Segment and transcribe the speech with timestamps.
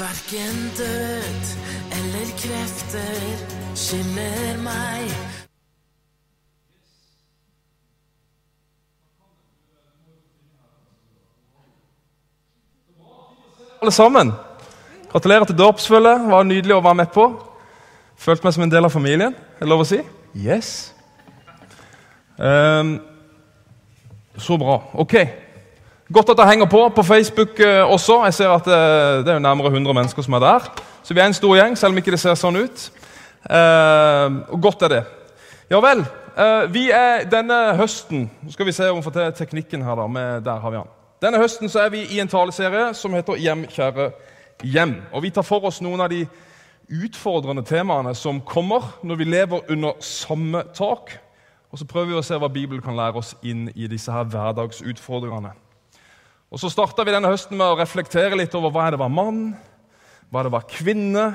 [0.00, 1.42] Verken død
[1.96, 3.22] eller krefter
[3.74, 5.10] skiller meg
[13.82, 14.32] alle sammen.
[15.12, 16.20] Gratulerer til dåpsfølget.
[16.20, 17.28] Det var nydelig å være med på.
[18.16, 19.34] Følte meg som en del av familien.
[19.34, 19.98] Er det lov å si?
[20.38, 20.92] Yes.
[22.38, 23.00] Um,
[24.38, 24.78] så bra.
[24.94, 25.16] Ok.
[26.12, 28.24] Godt at det henger på på Facebook eh, også.
[28.24, 30.72] Jeg ser at eh, Det er nærmere 100 mennesker som er der.
[31.02, 32.90] Så vi er en stor gjeng, selv om ikke det ser sånn ut.
[33.50, 35.04] Ehm, og godt er det.
[35.70, 36.04] Ja vel.
[36.38, 39.94] eh, vi er denne høsten Nå skal vi se om vi får til teknikken her.
[39.96, 40.92] da, med, Der har vi han.
[41.22, 44.10] Denne høsten så er vi i en taleserie som heter 'Hjem, kjære
[44.64, 45.00] hjem'.
[45.12, 46.26] Og Vi tar for oss noen av de
[47.04, 51.18] utfordrende temaene som kommer når vi lever under samme tak.
[51.72, 54.24] Og så prøver vi å se hva Bibelen kan lære oss inn i disse her
[54.24, 55.61] hverdagsutfordringene.
[56.52, 59.54] Og Så starta vi denne høsten med å reflektere litt over hva det var mann,
[60.28, 61.30] hva det var kvinne,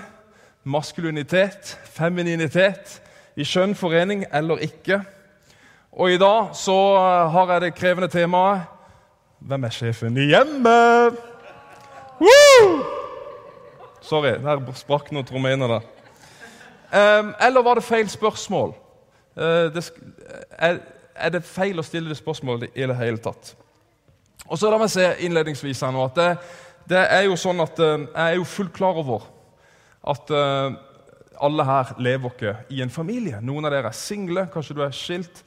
[0.61, 2.99] maskulinitet, femininitet,
[3.37, 4.99] i skjønn forening eller ikke.
[5.97, 6.77] Og i dag så
[7.33, 8.69] har jeg det krevende temaet
[9.39, 11.17] hvem er sjefen i hjemmet?
[12.21, 12.71] Woo!
[14.05, 15.93] Sorry, der sprakk noen trommehinner der.
[16.93, 18.77] Um, eller var det feil spørsmål?
[19.37, 19.89] Uh, det,
[20.57, 20.83] er,
[21.15, 23.57] er, det feil å stille det spørsmålet i det hele tatt?
[24.47, 26.27] Og så La meg se innledningsvis her nå at det,
[26.87, 29.25] det er jo sånn at uh, jeg er jo fullt klar over
[30.07, 30.77] at uh,
[31.43, 33.41] alle her lever ikke i en familie.
[33.43, 35.43] Noen av dere er single, kanskje du er skilt.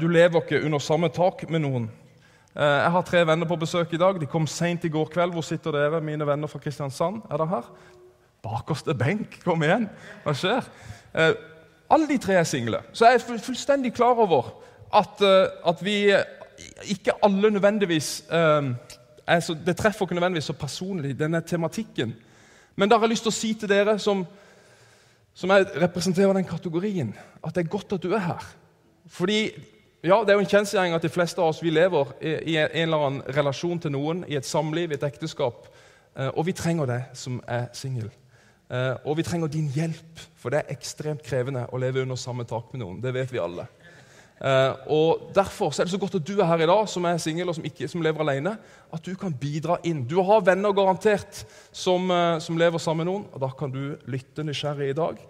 [0.00, 1.84] du lever ikke under samme tak med noen.
[2.56, 4.18] Jeg har tre venner på besøk i dag.
[4.18, 5.36] De kom seint i går kveld.
[5.36, 7.22] Hvor sitter dere, mine venner fra Kristiansand?
[7.30, 7.70] Er dere her?
[8.42, 9.38] Bakerste benk.
[9.44, 9.86] Kom igjen.
[10.24, 10.66] Hva skjer?
[11.86, 12.82] Alle de tre er single.
[12.90, 14.56] Så jeg er fullstendig klar over
[14.90, 16.00] at, at vi
[16.90, 18.24] ikke alle nødvendigvis
[19.40, 22.14] så, Det treffer ikke nødvendigvis så personlig, denne tematikken.
[22.76, 24.24] Men da har jeg lyst til å si til dere som,
[25.34, 28.48] som representerer den kategorien, at det er godt at du er her.
[29.06, 29.52] Fordi
[30.02, 32.70] ja, Det er jo en kjensgjerning at de fleste av oss vi lever i en
[32.74, 35.68] eller annen relasjon til noen, i et samliv, i et ekteskap.
[36.34, 38.08] Og vi trenger det som er singel.
[39.04, 42.72] Og vi trenger din hjelp, for det er ekstremt krevende å leve under samme tak
[42.72, 42.98] med noen.
[43.04, 43.68] Det vet vi alle.
[44.42, 47.48] Og Derfor er det så godt at du er her i dag, som er singel
[47.48, 48.56] og som, ikke, som lever alene.
[48.92, 50.02] At du kan bidra inn.
[50.08, 52.10] Du har venner garantert som,
[52.42, 53.28] som lever sammen med noen.
[53.30, 55.20] og Da kan du lytte nysgjerrig i dag,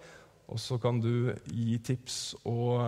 [0.49, 2.17] og så kan du gi tips
[2.49, 2.81] og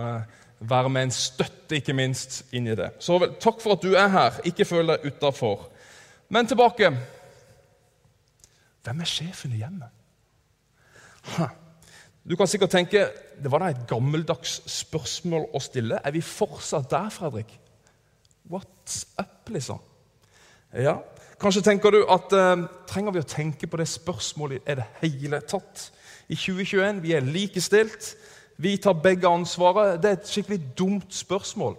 [0.58, 2.90] være med en støtte, ikke minst, inn i det.
[3.02, 4.40] Så takk for at du er her.
[4.48, 5.68] Ikke føl deg utafor.
[6.32, 6.90] Men tilbake.
[8.86, 9.92] Hvem er sjefen i hjemmet?
[11.36, 11.48] Ha.
[12.26, 13.06] Du kan sikkert tenke
[13.36, 16.00] det var da et gammeldags spørsmål å stille.
[16.02, 17.52] Er vi fortsatt der, Fredrik?
[18.50, 19.78] What's up, liksom?
[20.72, 20.98] Ja,
[21.36, 25.42] Kanskje tenker du at eh, trenger vi å tenke på det spørsmålet i det hele
[25.44, 25.90] tatt?
[26.32, 28.14] I 2021 vi er likestilt.
[28.56, 30.00] Vi tar begge ansvaret.
[30.00, 31.76] Det er et skikkelig dumt spørsmål.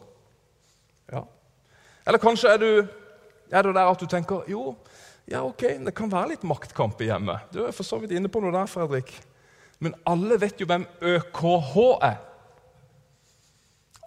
[1.10, 1.24] Ja.
[2.06, 2.70] Eller kanskje er du,
[3.50, 4.76] er du der at du tenker jo,
[5.28, 7.50] ja, ok, det kan være litt maktkamp i hjemmet.
[7.52, 9.10] Du er for så vidt inne på noe der, Fredrik.
[9.80, 12.18] Men alle vet jo hvem ØKH er.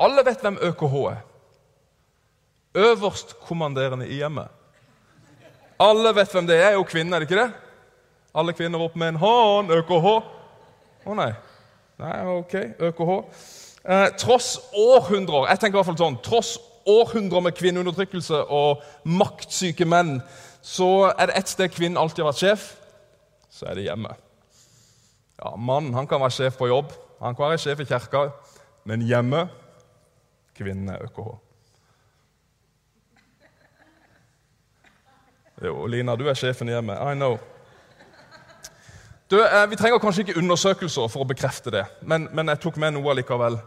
[0.00, 1.20] Alle vet hvem ØKH er.
[2.75, 4.48] Øverstkommanderende i hjemmet.
[5.81, 6.69] Alle vet hvem det er.
[6.69, 7.53] er jo kvinner, er det ikke det?
[8.34, 9.70] Alle kvinner opp med en hånd.
[9.70, 10.08] ØKH.
[11.06, 11.32] Å nei.
[12.00, 13.12] Nei, ok, ØKH.
[13.84, 16.58] Eh, tross århundrer jeg tenker i hvert fall sånn, tross
[16.88, 20.19] århundrer med kvinneundertrykkelse og maktsyke menn,
[20.60, 22.66] så er det ett sted kvinnen alltid har vært sjef,
[23.52, 24.12] så er det hjemme.
[25.44, 28.26] Ja, Mannen han kan være sjef på jobb, han kan være sjef i kirka,
[28.84, 29.46] men hjemme
[30.56, 31.30] kvinnen er ØKH.
[35.64, 36.96] Jo, Lina, du er sjefen i hjemmet.
[36.96, 37.38] I know.
[39.30, 42.80] Du, eh, vi trenger kanskje ikke undersøkelser for å bekrefte det, men, men jeg tok
[42.80, 43.58] med noe likevel.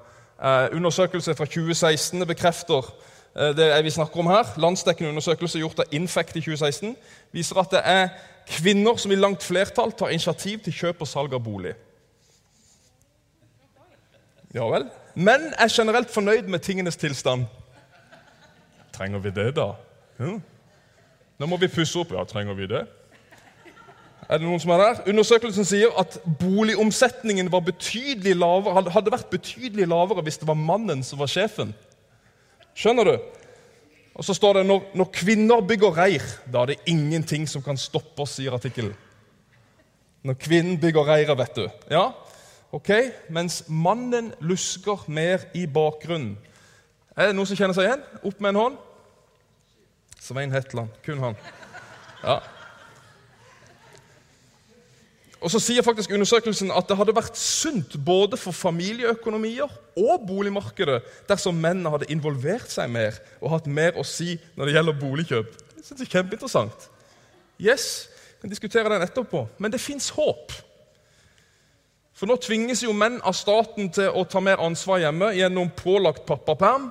[0.41, 2.89] Eh, undersøkelse fra 2016 bekrefter
[3.35, 4.49] eh, det vi snakker om her.
[4.57, 6.97] Landsdekkende undersøkelse gjort av Infect i 2016
[7.31, 8.09] viser at det er
[8.49, 11.73] kvinner som i langt flertall tar initiativ til kjøp og salg av bolig.
[14.53, 14.87] Ja vel.
[15.15, 17.45] Menn er generelt fornøyd med tingenes tilstand.
[18.93, 19.71] Trenger vi det, da?
[20.19, 20.41] Hm?
[21.41, 22.13] Nå må vi pusse opp.
[22.13, 22.83] Ja, trenger vi det?
[24.29, 24.99] Er det noen som er der?
[25.11, 31.27] Undersøkelsen sier at boligomsetningen lavere, hadde vært betydelig lavere hvis det var mannen som var
[31.27, 31.73] sjefen.
[32.73, 33.17] Skjønner du?
[34.13, 37.79] Og så står det når, når kvinner bygger reir, da er det ingenting som kan
[37.79, 38.93] stoppe oss, sier artikkelen.
[40.23, 41.65] Når kvinnen bygger reiret, vet du.
[41.91, 42.05] Ja,
[42.71, 42.91] ok?
[43.33, 46.37] Mens mannen lusker mer i bakgrunnen.
[47.17, 48.05] Er det noen som kjenner seg igjen?
[48.23, 48.77] Opp med en hånd.
[50.23, 50.93] Svein Hetland.
[51.05, 51.35] Kun han.
[52.23, 52.37] Ja.
[55.43, 59.67] Og så sier faktisk undersøkelsen at det hadde vært sunt både for familieøkonomier
[59.99, 64.75] og boligmarkedet dersom mennene hadde involvert seg mer og hatt mer å si når det
[64.77, 65.57] gjelder boligkjøp.
[65.75, 66.85] Jeg synes det er kjempeinteressant.
[67.59, 67.87] Yes,
[68.37, 69.43] vi kan diskutere den etterpå.
[69.59, 70.55] Men det fins håp.
[72.15, 76.23] For nå tvinges jo menn av staten til å ta mer ansvar hjemme gjennom pålagt
[76.29, 76.87] pappaperm.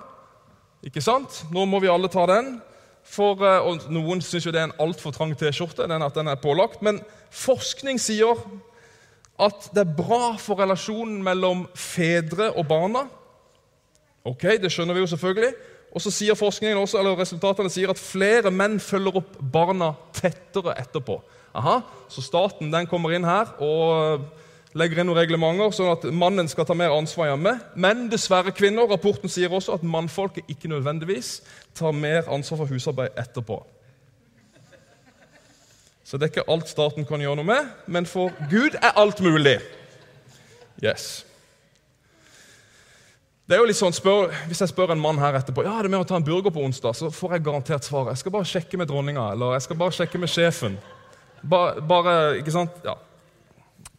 [0.84, 1.44] Ikke sant?
[1.54, 2.58] Nå må vi alle ta den.
[3.04, 5.88] For, eh, og Noen syns det er en altfor trang T-skjorte.
[5.88, 7.00] den at den er pålagt, Men
[7.30, 8.36] forskning sier
[9.38, 13.08] at det er bra for relasjonen mellom fedre og barna.
[14.24, 15.54] Ok, Det skjønner vi jo selvfølgelig.
[15.92, 20.76] Og så sier forskningen også, eller Resultatene sier at flere menn følger opp barna tettere
[20.78, 21.20] etterpå.
[21.54, 24.22] Aha, Så staten den kommer inn her og
[24.78, 27.56] legger inn noen reglementer, sånn at mannen skal ta mer ansvar hjemme.
[27.76, 28.88] Men dessverre kvinner.
[28.90, 31.40] Rapporten sier også at mannfolket ikke nødvendigvis
[31.76, 33.60] tar mer ansvar for husarbeid etterpå.
[36.04, 39.22] Så det er ikke alt staten kan gjøre noe med, men for Gud er alt
[39.24, 39.58] mulig.
[40.82, 41.22] Yes.
[43.48, 45.90] Det er jo litt sånn, spør, Hvis jeg spør en mann her etterpå ja, det
[45.90, 48.14] er med å ta en burger på onsdag, så får jeg garantert svaret.
[48.14, 50.76] Jeg skal bare sjekke med dronninga eller jeg skal bare sjekke med sjefen.
[51.42, 52.76] Ba, bare, ikke sant?
[52.86, 52.94] Ja.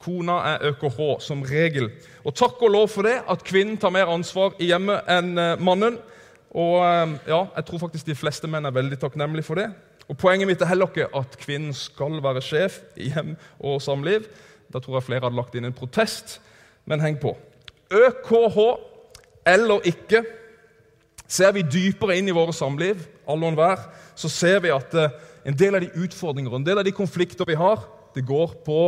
[0.03, 1.89] Kona er ØKH som regel.
[2.27, 5.63] Og takk og lov for det, at kvinnen tar mer ansvar i hjemmet enn eh,
[5.63, 5.97] mannen.
[6.51, 9.69] Og eh, ja, jeg tror faktisk de fleste menn er veldig takknemlige for det.
[10.11, 14.27] Og Poenget mitt er heller ikke at kvinnen skal være sjef i hjem og samliv.
[14.73, 16.39] Da tror jeg flere hadde lagt inn en protest,
[16.89, 17.35] men heng på.
[17.93, 18.59] ØKH
[19.47, 20.23] eller ikke,
[21.27, 23.81] ser vi dypere inn i våre samliv, alle og enhver,
[24.19, 25.15] så ser vi at eh,
[25.47, 27.83] en del av de utfordringer og en del av de konflikter vi har,
[28.13, 28.79] det går på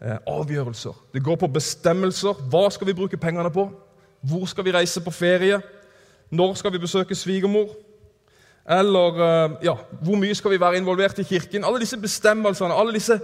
[0.00, 0.94] avgjørelser.
[1.14, 2.38] Det går på bestemmelser.
[2.50, 3.68] Hva skal vi bruke pengene på?
[4.20, 5.60] Hvor skal vi reise på ferie?
[6.30, 7.72] Når skal vi besøke svigermor?
[8.68, 9.74] Eller eh, ja,
[10.04, 11.64] hvor mye skal vi være involvert i kirken?
[11.64, 13.16] Alle disse bestemmelsene, alle disse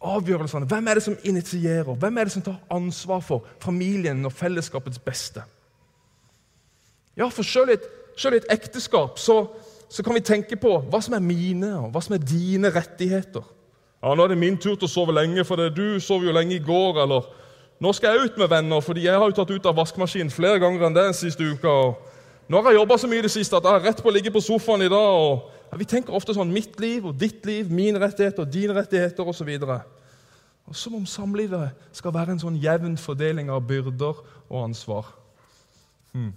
[0.00, 0.66] avgjørelsene.
[0.66, 1.94] Hvem er det som initierer?
[1.94, 5.42] Hvem er det som tar ansvar for familien og fellesskapets beste?
[7.16, 7.84] Ja, for selv i et,
[8.32, 9.46] et ekteskap så,
[9.90, 13.44] så kan vi tenke på hva som er mine og hva som er dine rettigheter.
[14.02, 16.32] Ja, 'Nå er det min tur til å sove lenge, for det, du sov jo
[16.32, 17.22] lenge i går.' Eller
[17.80, 20.58] 'Nå skal jeg ut med venner, fordi jeg har jo tatt ut av vaskemaskinen flere
[20.58, 21.94] ganger enn det den siste uka.' Og,
[22.48, 24.12] 'Nå har jeg jobba så mye i det siste at jeg har rett på å
[24.12, 27.46] ligge på sofaen i dag.' Og, ja, vi tenker ofte sånn 'mitt liv og ditt
[27.46, 29.58] liv, mine rettigheter og dine rettigheter' osv.
[30.72, 34.14] Som om samlivet skal være en sånn jevn fordeling av byrder
[34.50, 35.06] og ansvar.
[36.12, 36.32] Hmm.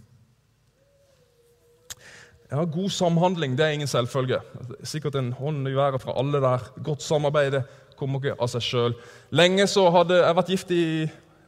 [2.51, 4.39] Ja, God samhandling det er ingen selvfølge.
[4.83, 6.65] Sikkert en hånd i været fra alle der.
[6.83, 7.63] Godt samarbeid det
[7.99, 8.95] kommer ikke av seg sjøl.
[9.35, 10.83] Lenge så hadde jeg vært gift i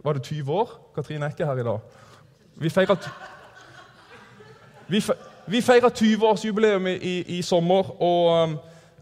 [0.03, 0.74] var det 20 år.
[0.95, 1.80] Katrine er ikke her i dag.
[2.56, 2.69] Vi
[5.48, 8.01] vi 20-årsjubileum i, i, i, sommer.
[8.01, 8.57] Og, um,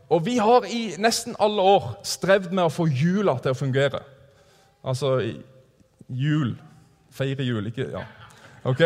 [0.09, 3.99] og, vi har i nesten alle år strevd med å få jula til å fungere.
[4.83, 5.17] Altså
[6.07, 6.55] jul.
[7.11, 8.05] Feire jul, ikke Ja.
[8.63, 8.81] Ok?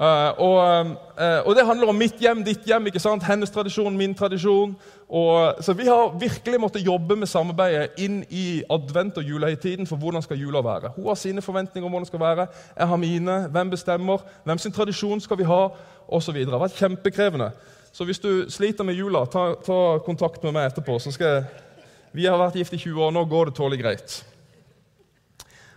[0.00, 0.86] Uh, og,
[1.20, 3.24] uh, og, det handler om mitt hjem, ditt hjem, ikke sant?
[3.28, 4.72] hennes tradisjon, min tradisjon.
[5.08, 10.00] Og, så vi har virkelig måttet jobbe med samarbeidet inn i advent- og julehøytiden for
[10.00, 10.94] hvordan skal jula være.
[10.96, 12.46] Hun har sine forventninger om hvordan det skal være.
[12.78, 13.36] Jeg har mine.
[13.52, 14.24] Hvem bestemmer?
[14.44, 15.62] Hvem sin tradisjon skal vi ha?
[16.08, 16.48] Og videre.
[16.48, 17.50] Det har vært kjempekrevende.
[17.92, 20.98] Så hvis du sliter med jula, ta, ta kontakt med meg etterpå.
[20.98, 21.44] så skal jeg...
[22.12, 24.14] Vi har vært gift i 20 år, nå går det tålelig greit.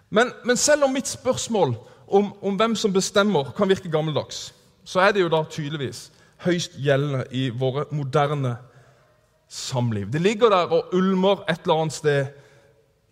[0.10, 1.75] Men, men selv om mitt spørsmål
[2.13, 4.53] om, om, hvem som bestemmer, kan virke gammeldags,
[4.86, 6.12] så er det jo da tydeligvis
[6.43, 8.58] høyst gjeldende i våre moderne
[9.50, 10.10] samliv.
[10.12, 12.25] Det ligger der og ulmer et eller annet sted.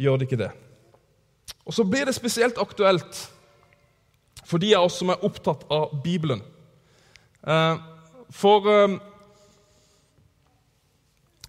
[0.02, 0.52] Gjør det ikke det?
[1.66, 3.32] Og Så blir det spesielt aktuelt
[4.46, 6.42] for de av oss som er opptatt av Bibelen.
[7.48, 7.78] Eh,
[8.30, 8.98] for eh,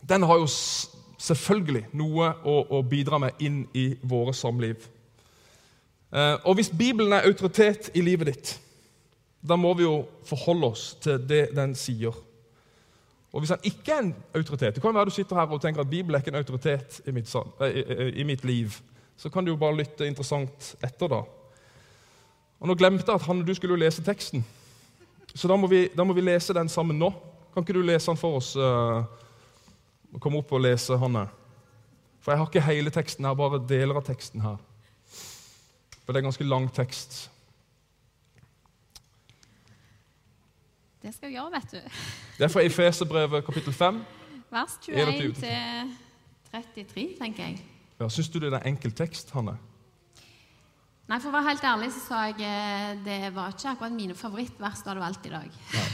[0.08, 0.46] den har jo
[1.22, 4.88] selvfølgelig noe å, å bidra med inn i våre samliv.
[6.12, 8.52] Eh, og hvis Bibelen er autoritet i livet ditt,
[9.40, 12.14] da må vi jo forholde oss til det den sier.
[13.32, 15.80] Og hvis han ikke er en autoritet Det kan være du sitter her og tenker
[15.80, 17.32] at Bibelen er ikke en autoritet i mitt,
[18.14, 18.76] i mitt liv.
[19.16, 21.22] Så kan du jo bare lytte interessant etter, da.
[22.60, 24.44] Og Nå glemte jeg at han og du skulle jo lese teksten,
[25.34, 27.08] så da må, vi, da må, vi, lese den sammen nå.
[27.54, 28.52] Kan ikke du lese den for oss?
[30.20, 31.24] Komme opp og lese, Hanne?
[32.20, 34.60] For jeg har ikke hele teksten her, bare deler av teksten her.
[36.12, 37.30] For det er en ganske lang tekst.
[41.02, 41.78] Det skal vi gjøre, vet du.
[42.36, 44.02] Det er fra Efeserbrevet kapittel 5.
[44.50, 45.94] Vers 21 til
[46.52, 47.64] 33, tenker jeg.
[48.00, 49.56] Ja, Syns du det er en enkel tekst, Hanne?
[51.08, 54.14] Nei, For å være helt ærlig så sa jeg eh, det var ikke akkurat mine
[54.14, 55.48] favorittvers du hadde valgt i dag.
[55.72, 55.84] Ja.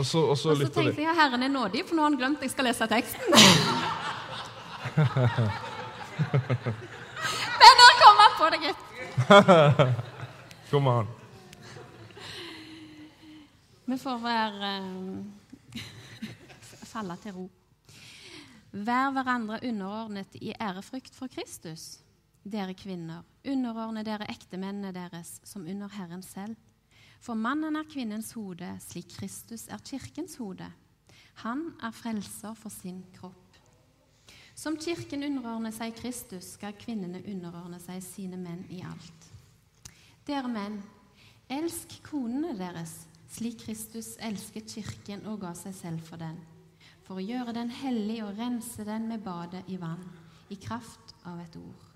[0.00, 2.40] Og så, og så tenkte jeg at Herren er nådig, for nå har han glemt
[2.40, 3.28] at jeg skal lese teksten.
[7.60, 8.82] Men der kom han på deg, gutt.
[10.70, 11.08] Kom an.
[13.90, 15.82] Vi får være eh,
[16.92, 17.48] falle til ro.
[18.70, 21.98] Vær hverandre underordnet i ærefrykt for Kristus.
[22.46, 26.56] Dere kvinner, underordne dere ektemennene deres som under Herren selv.
[27.20, 30.70] For mannen er kvinnens hode, slik Kristus er kirkens hode.
[31.44, 33.39] Han er frelser for sin kropp.
[34.60, 39.28] Som kirken underordner seg Kristus, skal kvinnene underordne seg sine menn i alt.
[40.28, 40.76] Dere menn,
[41.48, 42.92] elsk konene deres,
[43.32, 46.36] slik Kristus elsket kirken og ga seg selv for den,
[47.06, 50.04] for å gjøre den hellig og rense den med badet i vann,
[50.52, 51.88] i kraft av et ord.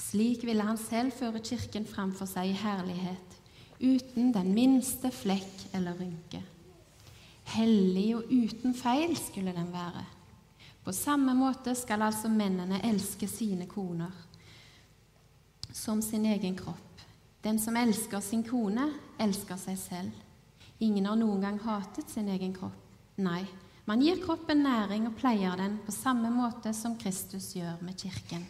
[0.00, 3.38] Slik ville han selv føre kirken framfor seg i herlighet,
[3.84, 6.40] uten den minste flekk eller rynke.
[7.58, 10.13] Hellig og uten feil skulle den være.
[10.84, 14.12] På samme måte skal altså mennene elske sine koner
[15.72, 17.00] som sin egen kropp.
[17.42, 18.86] Den som elsker sin kone,
[19.20, 20.22] elsker seg selv.
[20.84, 22.76] Ingen har noen gang hatet sin egen kropp.
[23.16, 23.42] Nei,
[23.84, 28.44] man gir kroppen næring og pleier den på samme måte som Kristus gjør med kirken.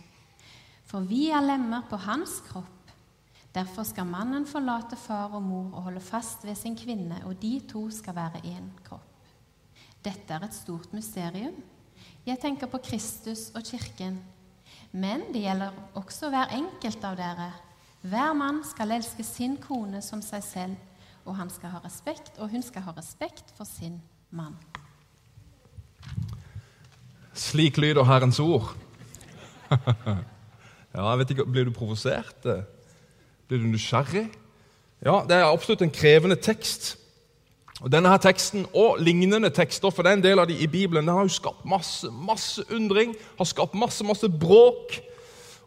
[0.86, 2.70] For vi er lemmer på hans kropp.
[3.54, 7.60] Derfor skal mannen forlate far og mor og holde fast ved sin kvinne, og de
[7.70, 9.10] to skal være én kropp.
[10.04, 11.54] Dette er et stort mysterium.
[12.24, 14.16] Jeg tenker på Kristus og kirken.
[14.96, 17.50] Men det gjelder også hver enkelt av dere.
[18.04, 20.78] Hver mann skal elske sin kone som seg selv,
[21.24, 23.98] og han skal ha respekt, og hun skal ha respekt for sin
[24.32, 24.56] mann.
[27.34, 28.72] Slik lyder Herrens ord.
[30.94, 32.48] ja, jeg vet ikke, Blir du provosert?
[33.48, 34.30] Blir du nysgjerrig?
[35.04, 36.94] Ja, Det er absolutt en krevende tekst.
[37.82, 41.16] Og Denne her teksten og lignende tekster for den del av de i Bibelen, den
[41.16, 44.94] har jo skapt masse masse undring, har skapt masse masse bråk.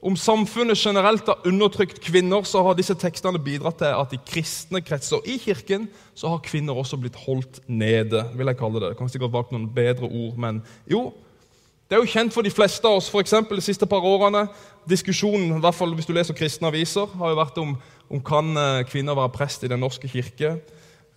[0.02, 4.82] Om samfunnet generelt har undertrykt kvinner, så har disse tekstene bidratt til at i kristne
[4.86, 8.24] kretser i kirken så har kvinner også blitt holdt nede.
[8.38, 11.14] vil jeg kalle Det Det kan sikkert valgt noen bedre ord, men jo,
[11.90, 13.34] det er jo kjent for de fleste av oss, f.eks.
[13.50, 14.48] de siste par årene.
[14.90, 17.76] Diskusjonen, i hvert fall hvis du leser kristne aviser, har jo vært om,
[18.10, 20.58] om kan eh, kvinner være prest i Den norske kirke.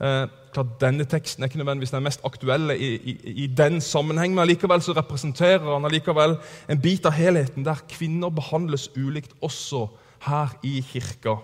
[0.01, 4.35] Eh, klart Denne teksten er ikke nødvendigvis den mest aktuelle i, i, i den sammenheng,
[4.35, 6.39] men allikevel så representerer han allikevel
[6.73, 9.87] en bit av helheten der kvinner behandles ulikt også
[10.25, 11.37] her i kirka.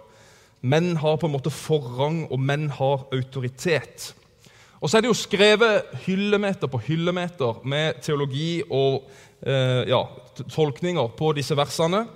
[0.62, 4.14] Menn har på en måte forrang, og menn har autoritet.
[4.80, 9.06] Og så er det jo skrevet hyllemeter på hyllemeter med teologi og
[9.42, 10.02] eh, ja,
[10.52, 12.06] tolkninger på disse versene.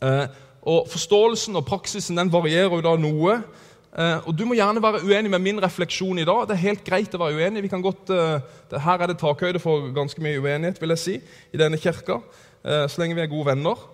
[0.00, 0.26] Eh,
[0.60, 3.40] og Forståelsen og praksisen den varierer jo da noe.
[3.90, 6.44] Uh, og Du må gjerne være uenig med min refleksjon i dag.
[6.46, 7.64] Det er helt greit å være uenig.
[7.64, 8.38] Vi kan godt, uh,
[8.70, 11.16] det, her er det takhøyde for ganske mye uenighet vil jeg si,
[11.50, 13.88] i denne kirka, uh, så lenge vi er gode venner.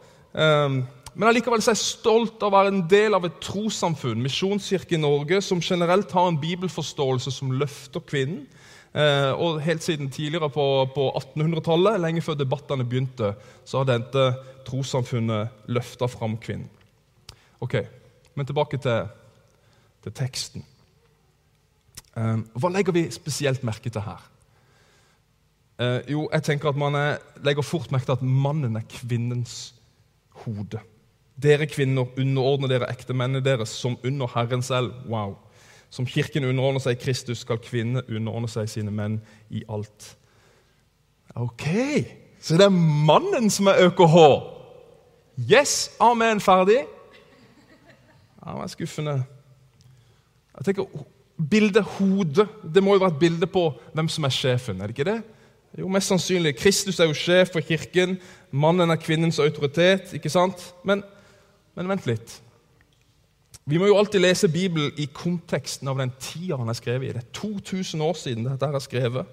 [1.16, 5.00] men allikevel er jeg stolt av å være en del av et trossamfunn, Misjonskirke i
[5.00, 8.44] Norge, som generelt har en bibelforståelse som løfter kvinnen.
[9.40, 13.32] og Helt siden tidligere på, på 1800-tallet, lenge før debattene begynte,
[13.64, 14.26] så har dette
[14.68, 16.68] trossamfunnet løfta fram kvinnen.
[17.64, 17.80] Ok,
[18.34, 19.08] Men tilbake til
[20.06, 20.64] til teksten.
[22.16, 24.22] Ehm, hva legger vi spesielt merke til her?
[25.78, 29.74] Eh, jo, jeg tenker at Man er, legger fort merke til at mannen er kvinnens
[30.44, 30.80] hode.
[31.42, 34.92] Dere kvinner underordner dere ektemennene deres som under Herren selv.
[35.08, 35.36] Wow.
[35.90, 39.20] Som Kirken underordner seg Kristus, skal kvinner underordne seg sine menn
[39.50, 40.16] i alt.
[41.36, 41.66] Ok,
[42.40, 44.16] så det er mannen som er ØKH.
[45.52, 46.86] Yes, amen, ferdig.
[48.40, 49.24] Ja, det var skuffende.
[50.56, 51.04] Jeg tenker,
[51.36, 54.80] Bildet hode det må jo være et bilde på hvem som er sjefen.
[54.80, 55.20] er det ikke det?
[55.76, 56.54] Jo, mest sannsynlig.
[56.56, 58.16] Kristus er jo sjef for kirken.
[58.50, 60.14] Mannen er kvinnens autoritet.
[60.16, 60.74] ikke sant?
[60.84, 61.02] Men,
[61.76, 62.38] men vent litt.
[63.66, 67.12] Vi må jo alltid lese Bibelen i konteksten av den tida han er skrevet i.
[67.12, 69.26] Det er 2000 år siden dette er skrevet.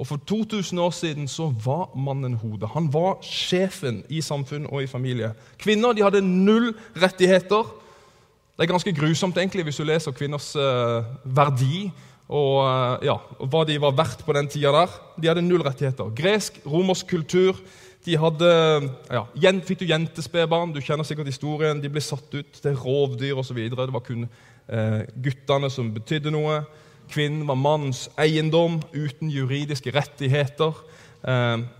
[0.00, 2.68] Og For 2000 år siden så var mannen hodet.
[2.74, 5.32] Han var sjefen i samfunn og i familie.
[5.60, 7.68] Kvinner de hadde null rettigheter.
[8.60, 11.86] Det er ganske grusomt egentlig hvis du leser kvinners uh, verdi
[12.28, 14.98] og, uh, ja, hva de var verdt på den tida der.
[15.16, 16.10] De hadde null rettigheter.
[16.12, 17.56] Gresk, romersk kultur.
[18.04, 18.50] De hadde,
[19.08, 19.22] ja,
[19.64, 23.62] Fikk du jentespedbarn, du kjenner sikkert historien, de ble satt ut til rovdyr osv.
[23.72, 26.60] Det var kun uh, guttene som betydde noe.
[27.08, 30.84] Kvinnen var mannens eiendom uten juridiske rettigheter.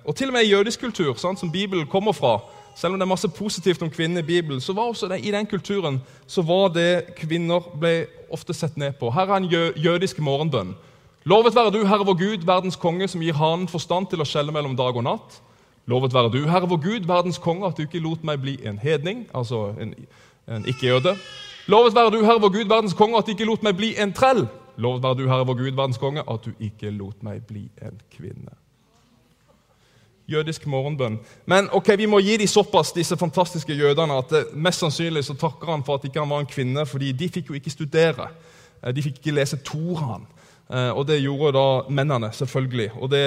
[0.05, 2.39] og til og med i jødisk kultur, sant, som Bibelen kommer fra,
[2.75, 5.33] selv om det er masse positivt om kvinner i Bibelen, så var også det, i
[5.35, 9.11] den kulturen så var det kvinner ble ofte sett ned på.
[9.11, 10.75] Her er en jø jødisk morgenbønn.
[11.29, 14.55] Lovet være du, Herre vår Gud, verdens konge, som gir hanen forstand til å skjelle
[14.55, 15.41] mellom dag og natt.
[15.91, 18.79] Lovet være du, Herre vår Gud, verdens konge, at du ikke lot meg bli en
[18.79, 19.93] hedning, altså en,
[20.49, 21.17] en ikke-jøde.
[21.69, 24.15] Lovet være du, Herre vår Gud, verdens konge, at du ikke lot meg bli en
[24.17, 24.47] trell.
[24.81, 28.01] Lovet være du, Herre vår Gud, verdens konge, at du ikke lot meg bli en
[28.15, 28.57] kvinne.
[30.31, 31.19] Jødisk morgenbønn.
[31.47, 35.35] Men ok, vi må gi dem såpass, disse fantastiske jødene, at det, mest sannsynlig så
[35.35, 38.29] takker han for at ikke han var en kvinne, fordi de fikk jo ikke studere.
[38.85, 40.27] Eh, De fikk ikke lese Toraen.
[40.71, 42.91] Eh, Og det gjorde da mennene, selvfølgelig.
[43.01, 43.25] Og det,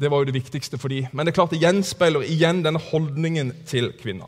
[0.00, 1.06] det var jo det viktigste for dem.
[1.12, 4.26] Men det er klart det gjenspeiler igjen denne holdningen til kvinner.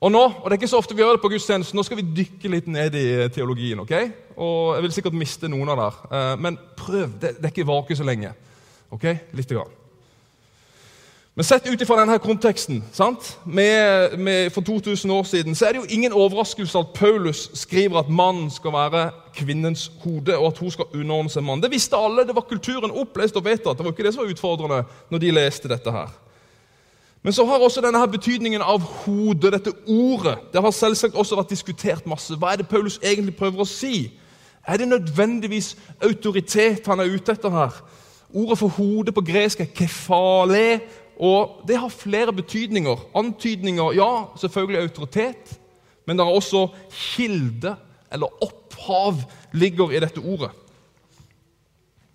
[0.00, 1.98] Og nå og det er ikke så ofte vi gjør det på gudstjenesten, nå skal
[2.00, 3.80] vi dykke litt ned i teologien.
[3.80, 3.92] ok?
[4.36, 7.18] Og Jeg vil sikkert miste noen av dere, eh, men prøv.
[7.20, 8.32] Det, det er ikke vake så lenge.
[8.90, 9.04] ok?
[9.36, 9.76] Litt grann.
[11.40, 12.82] Men sett ut ifra denne konteksten?
[13.44, 17.98] Med, med, for 2000 år siden, så er det jo ingen overraskelse at Paulus skriver
[17.98, 21.62] at mannen skal være kvinnens hode, og at hun skal underordne seg mannen.
[21.62, 22.26] Det visste alle.
[22.28, 23.78] Det var kulturen opplest og vedtatt.
[23.78, 26.12] Det var ikke det som var utfordrende når de leste dette her.
[27.22, 31.40] Men så har også denne her betydningen av hodet, dette ordet, det har selvsagt også
[31.40, 32.36] vært diskutert masse.
[32.36, 34.10] Hva er det Paulus egentlig prøver å si?
[34.68, 35.72] Er det nødvendigvis
[36.04, 37.80] autoritet han er ute etter her?
[38.34, 40.80] Ordet for hode på gresk er kefale,
[41.20, 42.96] og det har flere betydninger.
[43.14, 45.58] Antydninger, ja, selvfølgelig autoritet,
[46.06, 47.74] men det er også kilde,
[48.12, 49.20] eller opphav,
[49.52, 50.50] ligger i dette ordet.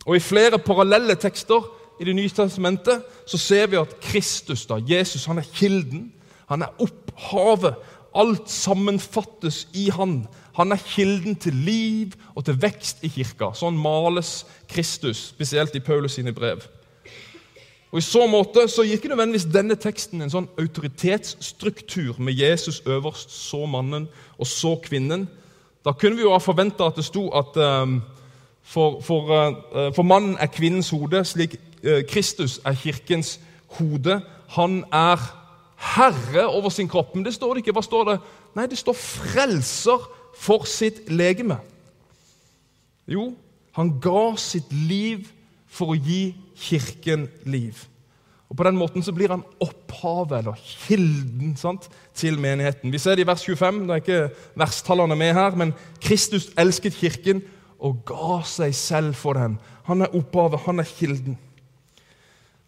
[0.06, 1.64] Og I flere parallelle tekster
[2.00, 6.12] i Det nye testamentet så ser vi at Kristus, da, Jesus, han er kilden.
[6.50, 7.76] Han er opphavet.
[8.16, 10.26] Alt sammenfattes i han.
[10.56, 13.54] Han er kilden til liv og til vekst i kirka.
[13.56, 16.64] Sånn males Kristus, spesielt i Paulus sine brev.
[17.96, 22.82] Og I så måte så gir ikke nødvendigvis denne teksten en sånn autoritetsstruktur med Jesus
[22.84, 25.24] øverst, så mannen og så kvinnen.
[25.86, 28.02] Da kunne vi jo ha forventa at det sto at um,
[28.68, 33.38] for, for, uh, for, mannen er kvinnens hode, slik uh, Kristus er kirkens
[33.80, 34.20] hode.
[34.58, 35.24] Han er
[35.96, 37.16] herre over sin kropp.
[37.16, 37.80] Men det står det ikke.
[37.80, 38.20] Hva står det?
[38.60, 40.04] Nei, det står frelser
[40.36, 41.62] for sitt legeme.
[43.08, 43.32] Jo,
[43.80, 45.30] han ga sitt liv
[45.72, 47.86] for å gi kirken liv.
[48.50, 52.92] Og På den måten så blir han opphavet, eller kilden, sant, til menigheten.
[52.94, 53.82] Vi ser det i vers 25.
[53.82, 57.42] Det er ikke verstallene med her, men Kristus elsket kirken
[57.80, 59.58] og ga seg selv for den.
[59.90, 61.40] Han er opphavet, han er kilden.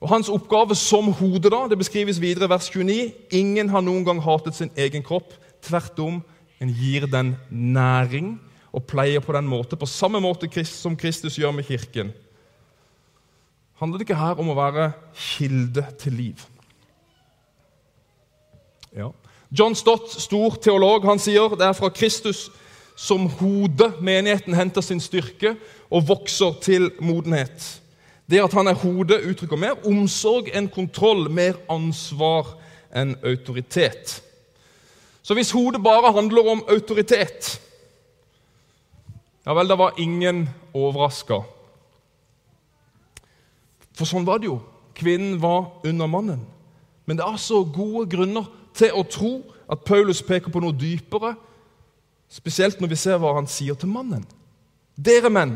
[0.01, 3.13] Og Hans oppgave som hode da, det beskrives videre i vers 29.
[3.37, 5.33] Ingen har noen gang hatet sin egen kropp.
[5.65, 6.19] Tvert om,
[6.61, 8.35] en gir den næring
[8.73, 12.11] og pleier på den måte, på samme måte som Kristus gjør med kirken
[13.79, 16.45] handler det ikke her om å være kilde til liv.
[18.97, 19.11] Ja.
[19.51, 22.47] John Stott, stor teolog, han sier det er fra Kristus
[22.97, 25.53] som hode menigheten henter sin styrke
[25.93, 27.81] og vokser til modenhet.
[28.27, 32.57] Det at han er hode, uttrykker mer omsorg enn kontroll, mer ansvar
[32.91, 34.17] enn autoritet.
[35.21, 37.53] Så hvis hodet bare handler om autoritet,
[39.45, 41.43] ja vel, da var ingen overraska
[43.97, 44.59] for sånn var det jo.
[44.97, 46.43] Kvinnen var under mannen.
[47.07, 49.31] Men det er altså gode grunner til å tro
[49.71, 51.33] at Paulus peker på noe dypere,
[52.29, 54.25] spesielt når vi ser hva han sier til mannen.
[54.97, 55.55] Dere menn,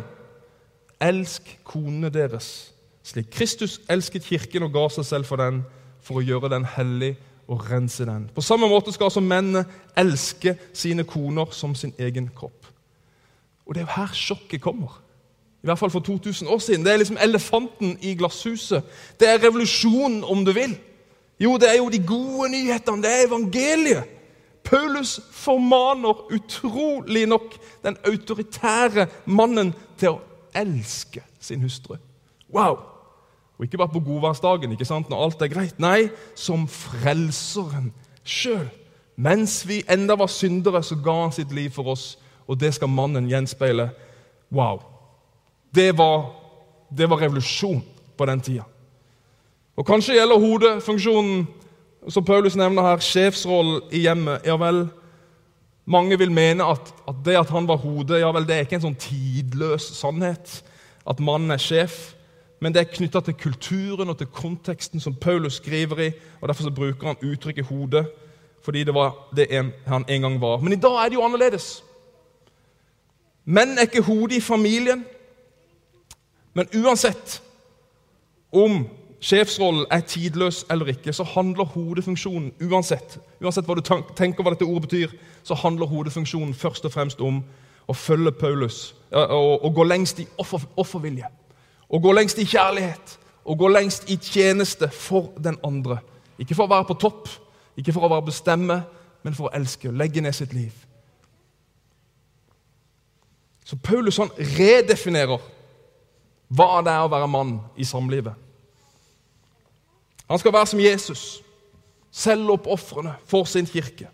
[1.01, 2.71] elsk konene deres,
[3.03, 5.63] slik Kristus elsket kirken og ga seg selv for den,
[6.01, 7.15] for å gjøre den hellig
[7.51, 8.29] og rense den.
[8.33, 9.65] På samme måte skal altså mennene
[9.97, 12.69] elske sine koner som sin egen kropp.
[13.65, 15.01] Og det er jo her sjokket kommer.
[15.63, 16.85] I hvert fall for 2000 år siden.
[16.85, 18.83] Det er liksom elefanten i glasshuset.
[19.19, 20.77] Det er revolusjonen, om du vil.
[21.39, 23.03] Jo, det er jo de gode nyhetene.
[23.03, 24.03] Det er evangeliet.
[24.63, 30.21] Paulus formaner utrolig nok den autoritære mannen til å
[30.55, 31.97] elske sin hustru.
[32.53, 32.77] Wow!
[33.57, 35.79] Og ikke bare på godværsdagen, ikke sant, når alt er greit.
[35.79, 37.91] Nei, som frelseren
[38.25, 38.69] sjøl.
[39.15, 42.15] Mens vi enda var syndere, så ga han sitt liv for oss,
[42.47, 43.91] og det skal mannen gjenspeile.
[44.49, 44.90] Wow!
[45.75, 46.31] Det var,
[46.97, 47.83] det var revolusjon
[48.17, 48.63] på den tida.
[49.75, 51.47] Og Kanskje gjelder hodefunksjonen,
[52.09, 54.45] som Paulus nevner her, sjefsrollen i hjemmet.
[54.45, 54.87] Ja vel,
[55.85, 58.77] mange vil mene at, at, det at han var hode, ja vel, det er ikke
[58.79, 60.59] en sånn tidløs sannhet.
[61.07, 62.11] At mannen er sjef.
[62.61, 66.09] Men det er knytta til kulturen og til konteksten som Paulus skriver i.
[66.41, 68.05] og Derfor så bruker han uttrykket 'hode',
[68.63, 70.57] fordi det var det en, han en gang var.
[70.57, 71.83] Men i dag er det jo annerledes.
[73.45, 75.05] Menn er ikke hodet i familien.
[76.53, 77.41] Men uansett
[78.51, 78.83] om
[79.21, 84.67] sjefsrollen er tidløs eller ikke, så handler hodefunksjonen uansett uansett hva du tenker hva dette
[84.67, 87.41] ordet betyr, så handler hodefunksjonen først og fremst om
[87.87, 91.27] å følge Paulus og, gå lengst i offer, offervilje.
[91.91, 95.97] Og gå lengst i kjærlighet og gå lengst i tjeneste for den andre.
[96.39, 97.27] Ikke for å være på topp,
[97.77, 98.77] ikke for å være bestemme,
[99.23, 100.71] men for å elske og legge ned sitt liv.
[103.65, 105.41] Så Paulus han redefinerer
[106.51, 108.35] hva det er å være mann i samlivet.
[110.31, 111.41] Han skal være som Jesus,
[112.11, 114.07] selvoppofrende for sin kirke.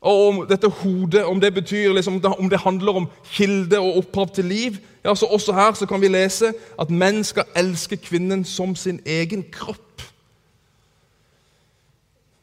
[0.00, 4.30] Og om dette hodet, om det betyr liksom, om det handler om kilde og opphav
[4.34, 8.44] til liv ja, så Også her så kan vi lese at menn skal elske kvinnen
[8.44, 10.02] som sin egen kropp.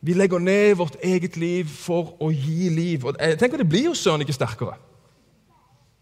[0.02, 3.06] Vi legger ned vårt eget liv for å gi liv.
[3.06, 4.76] Og jeg tenker Det blir jo søren ikke sterkere.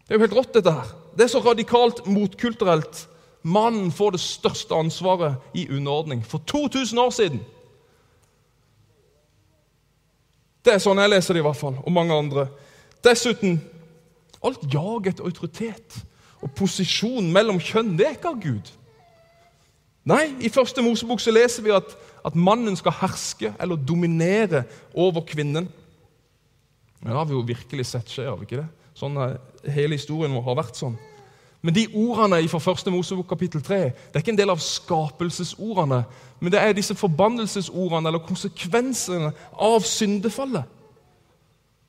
[0.04, 1.03] Det er jo helt rått, dette her.
[1.14, 3.08] Det er så radikalt motkulturelt.
[3.42, 6.24] Mannen får det største ansvaret i underordning.
[6.26, 7.42] For 2000 år siden
[10.64, 12.46] Det er sånn jeg leser det, i hvert fall, og mange andre.
[13.04, 13.58] Dessuten
[14.44, 15.98] alt jag etter autoritet
[16.40, 18.70] og posisjon mellom kjønn, det er ikke av Gud.
[20.08, 21.92] Nei, i første Mosebok så leser vi at,
[22.24, 25.68] at mannen skal herske eller dominere over kvinnen.
[27.00, 28.68] Men det har vi jo virkelig sett skje, har vi ikke det?
[28.94, 29.18] Sånn,
[29.74, 30.94] hele historien vår har vært sånn.
[31.64, 36.02] Men de ordene fra første Mosebok kapittel 3 det er ikke en del av skapelsesordene,
[36.40, 40.68] men det er disse forbannelsesordene eller konsekvensene av syndefallet.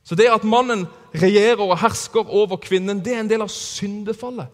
[0.06, 0.86] Så det at mannen
[1.18, 4.48] regjerer og hersker over kvinnen, det er en del av syndefallet.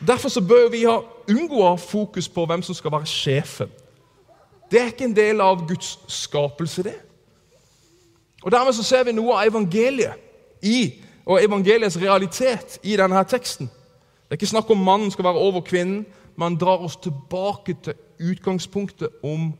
[0.00, 3.72] Derfor så bør vi ha, unngå å ha fokus på hvem som skal være sjefen.
[4.70, 6.96] Det er ikke en del av Guds skapelse, det.
[8.44, 13.66] Og Dermed så ser vi noe av evangeliet i, og evangeliets realitet i denne teksten.
[13.66, 16.04] Det er ikke snakk om mannen skal være over kvinnen.
[16.36, 19.52] Man drar oss tilbake til utgangspunktet om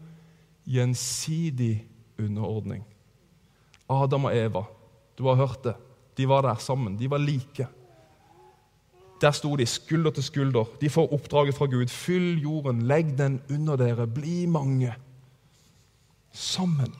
[0.67, 1.85] gjensidig
[2.19, 2.85] underordning.
[3.89, 4.65] Adam og Eva,
[5.19, 5.75] du har hørt det.
[6.17, 6.99] De var der sammen.
[6.99, 7.67] De var like.
[9.21, 10.65] Der sto de skulder til skulder.
[10.81, 11.87] De får oppdraget fra Gud.
[11.87, 14.95] Fyll jorden, legg den under dere, bli mange.
[16.33, 16.95] Sammen.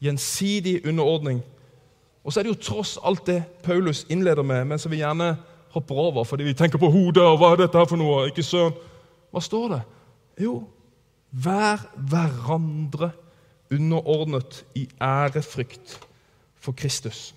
[0.00, 1.42] Gjensidig underordning.
[2.24, 5.36] Og så er det jo tross alt det Paulus innleder med, men som vi gjerne
[5.74, 7.22] hopper over fordi vi tenker på hodet.
[7.22, 8.26] og hva er dette her for noe?
[8.28, 8.76] Ikke søren.
[9.32, 9.80] Hva står det?
[10.40, 10.62] Jo,
[11.30, 13.10] vær hverandre
[13.72, 15.98] underordnet i ærefrykt
[16.56, 17.34] for Kristus.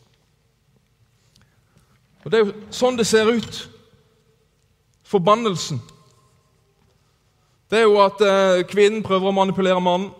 [2.24, 3.62] Og Det er jo sånn det ser ut.
[5.04, 5.82] Forbannelsen.
[7.72, 10.12] Det er jo at eh, kvinnen prøver å manipulere mannen.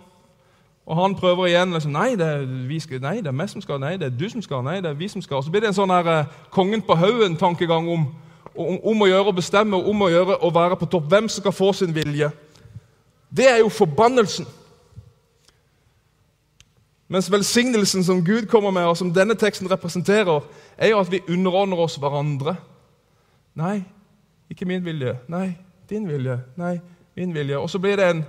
[0.91, 1.73] Og han prøver igjen.
[1.73, 3.80] Liksom, nei, det skal, nei, det er vi som skal.
[3.80, 4.63] Nei, det er du som skal.
[4.63, 5.43] Nei, det er vi som skal.
[5.43, 8.01] Så blir det en sånn her, eh, kongen på haugen-tankegang om,
[8.51, 11.06] om, om, å gjøre å bestemme og om å gjøre å være på topp.
[11.08, 12.27] Hvem som skal få sin vilje.
[13.32, 14.49] Det er jo forbannelsen.
[17.08, 20.43] Mens velsignelsen som Gud kommer med, og som denne teksten representerer,
[20.77, 22.58] er jo at vi underordner oss hverandre.
[23.56, 23.77] Nei,
[24.51, 25.15] ikke min vilje.
[25.32, 25.54] Nei,
[25.89, 26.41] din vilje.
[26.60, 26.75] Nei,
[27.15, 27.63] min vilje.
[27.63, 28.23] Og så blir det en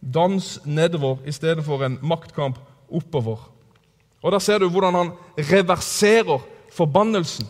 [0.00, 2.58] dans nedover istedenfor en maktkamp
[2.88, 3.50] oppover.
[4.22, 6.38] Og Der ser du hvordan han reverserer
[6.72, 7.46] forbannelsen.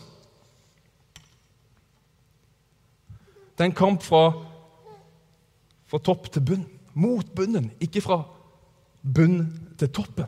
[3.57, 4.31] Det er en kamp fra,
[5.87, 6.67] fra topp til bunn.
[6.93, 8.23] Mot bunnen, ikke fra
[9.15, 10.25] bunn til toppen.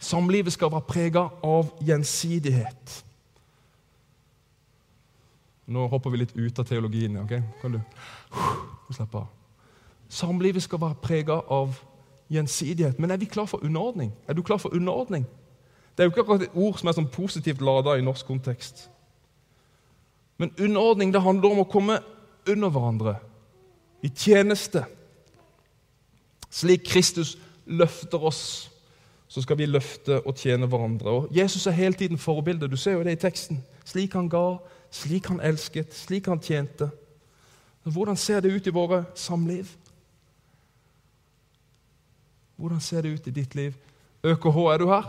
[0.00, 3.04] Samlivet skal være prega av gjensidighet.
[5.72, 7.16] Nå hopper vi litt ut av teologien.
[7.22, 7.36] ok?
[7.60, 7.80] Kan du
[8.96, 9.26] slappe av?
[10.08, 11.76] Samlivet skal være prega av
[12.32, 12.98] gjensidighet.
[12.98, 14.12] Men er vi klar for underordning?
[14.28, 15.26] Er du klar for underordning?
[15.96, 18.86] Det er jo ikke akkurat et ord som er sånn positivt lada i norsk kontekst.
[20.40, 22.00] Men underordning det handler om å komme
[22.48, 23.16] under hverandre,
[24.02, 24.82] i tjeneste.
[26.50, 28.70] Slik Kristus løfter oss,
[29.28, 31.10] så skal vi løfte og tjene hverandre.
[31.10, 32.70] Og Jesus er hele tiden forbildet.
[32.70, 33.62] Du ser jo det i teksten.
[33.84, 34.58] Slik han ga,
[34.90, 36.90] slik han elsket, slik han tjente.
[37.82, 39.70] Hvordan ser det ut i våre samliv?
[42.56, 43.74] Hvordan ser det ut i ditt liv?
[44.22, 45.08] ØKH, er du her?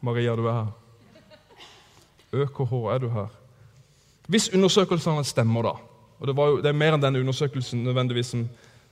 [0.00, 0.70] Maria, du er her.
[2.32, 3.32] ØKH, er du her?
[4.30, 5.74] Hvis undersøkelsene stemmer, da
[6.22, 8.44] og Det, jo, det er mer enn den undersøkelsen nødvendigvis som,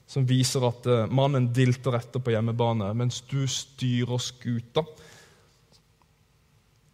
[0.03, 4.83] som viser at uh, mannen dilter etter på hjemmebane mens du styrer skuta.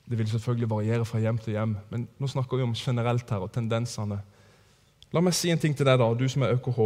[0.09, 3.43] Det vil selvfølgelig variere fra hjem til hjem, men nå snakker vi om generelt her
[3.43, 4.21] og tendensene.
[5.11, 6.79] La meg si en ting til deg, da, du som er ØKH.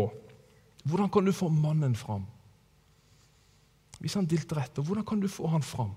[0.90, 2.26] Hvordan kan du få mannen fram?
[4.02, 5.94] Hvis han dilter etter, hvordan kan du få han fram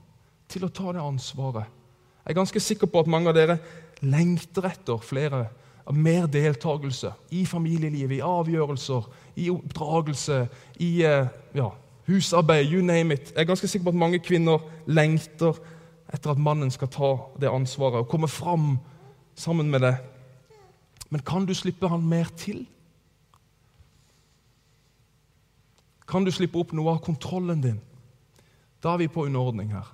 [0.53, 1.71] til å ta det ansvaret?
[2.25, 3.59] Jeg er ganske sikker på at mange av dere
[4.05, 5.47] lengter etter flere
[5.85, 9.09] av mer deltakelse i familielivet, i avgjørelser,
[9.41, 10.39] i oppdragelse,
[10.81, 11.71] i eh, ja,
[12.09, 13.33] husarbeid, you name it.
[13.33, 15.61] Jeg er ganske sikker på at mange kvinner lengter
[16.13, 18.77] etter at mannen skal ta det ansvaret og komme fram
[19.39, 20.03] sammen med deg.
[21.11, 22.65] Men kan du slippe han mer til?
[26.09, 27.81] Kan du slippe opp noe av kontrollen din?
[28.85, 29.89] Da er vi på underordning her.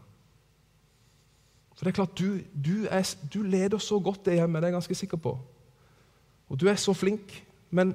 [1.76, 4.72] For det er klart, Du, du, er, du leder så godt det hjemmet, det er
[4.72, 5.38] jeg ganske sikker på.
[6.50, 7.94] Og du er så flink, men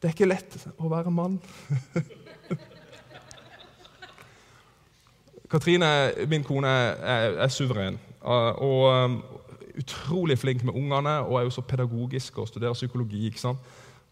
[0.00, 1.36] det er ikke lett å være mann.
[5.48, 7.98] Katrine, min kone, er, er suveren.
[8.20, 9.22] Og um,
[9.78, 13.26] utrolig flink med ungene og er jo så pedagogisk og studerer psykologi.
[13.26, 13.58] ikke sant?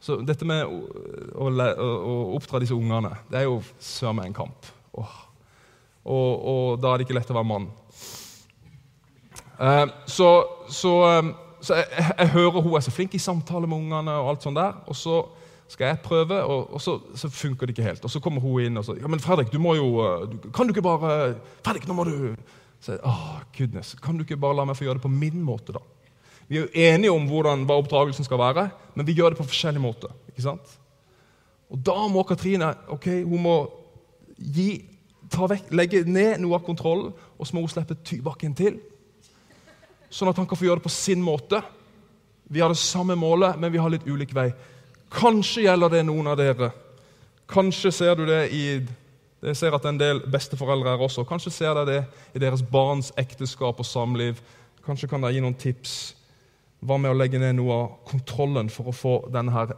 [0.00, 4.36] Så dette med å, å, å oppdra disse ungene, det er jo søren meg en
[4.36, 4.68] kamp.
[4.96, 5.16] Åh.
[6.06, 7.66] Og, og, da er det ikke lett å være mann.
[9.56, 10.28] Uh, så,
[10.70, 11.32] så, um,
[11.64, 14.60] så jeg, jeg, hører hun er så flink i samtale med ungene, og alt sånt
[14.60, 15.24] der, og så
[15.68, 18.04] skal jeg prøve, og, og så, så, funker det ikke helt.
[18.04, 20.50] Og så kommer hun inn og så ja, men Fredrik, du må jo, uh, du,
[20.54, 22.14] kan du ikke bare Fredrik, nå må du
[22.80, 25.74] så, oh, goodness, Kan du ikke bare la meg få gjøre det på min måte,
[25.74, 25.82] da?
[26.46, 29.48] Vi er jo enige om hvordan, hva oppdragelsen skal være, men vi gjør det på
[29.48, 30.12] forskjellig måte.
[30.30, 30.76] ikke sant?
[31.72, 33.56] Og da må Katrine ok, hun må
[34.38, 34.84] gi,
[35.34, 38.78] vekk, legge ned noe av kontrollen, og så må hun slippe Tybakken til.
[40.12, 41.58] Sånn at han kan få gjøre det på sin måte.
[42.46, 44.52] Vi har det samme målet, men vi har litt ulik vei.
[45.12, 46.70] Kanskje gjelder det noen av dere.
[47.48, 48.66] Kanskje ser du det i
[49.46, 51.22] jeg ser at en del besteforeldre er også.
[51.28, 51.98] Kanskje ser dere det
[52.34, 54.40] i deres barns ekteskap og samliv.
[54.86, 55.92] Kanskje kan dere gi noen tips
[56.86, 59.76] hva med å legge ned noe av kontrollen for å få denne her